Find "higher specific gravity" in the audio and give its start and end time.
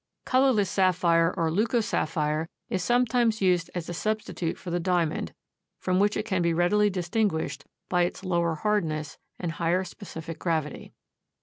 9.51-10.91